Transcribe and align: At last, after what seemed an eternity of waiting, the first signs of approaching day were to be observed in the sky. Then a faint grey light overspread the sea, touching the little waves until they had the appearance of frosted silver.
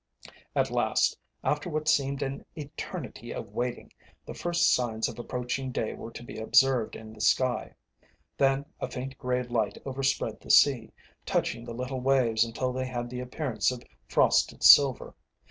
At 0.55 0.71
last, 0.71 1.15
after 1.43 1.69
what 1.69 1.87
seemed 1.87 2.23
an 2.23 2.43
eternity 2.55 3.31
of 3.31 3.51
waiting, 3.51 3.93
the 4.25 4.33
first 4.33 4.73
signs 4.73 5.07
of 5.07 5.19
approaching 5.19 5.71
day 5.71 5.93
were 5.93 6.09
to 6.13 6.23
be 6.23 6.39
observed 6.39 6.95
in 6.95 7.13
the 7.13 7.21
sky. 7.21 7.75
Then 8.35 8.65
a 8.79 8.89
faint 8.89 9.15
grey 9.19 9.43
light 9.43 9.77
overspread 9.85 10.39
the 10.39 10.49
sea, 10.49 10.91
touching 11.23 11.65
the 11.65 11.75
little 11.75 12.01
waves 12.01 12.43
until 12.43 12.73
they 12.73 12.87
had 12.87 13.11
the 13.11 13.19
appearance 13.19 13.71
of 13.71 13.83
frosted 14.07 14.63
silver. 14.63 15.13